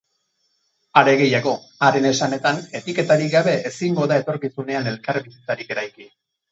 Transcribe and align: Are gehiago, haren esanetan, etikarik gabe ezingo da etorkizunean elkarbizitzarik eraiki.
Are 1.01 1.13
gehiago, 1.19 1.53
haren 1.89 2.09
esanetan, 2.13 2.65
etikarik 2.81 3.33
gabe 3.37 3.57
ezingo 3.73 4.11
da 4.15 4.21
etorkizunean 4.25 4.95
elkarbizitzarik 4.97 5.75
eraiki. 5.79 6.15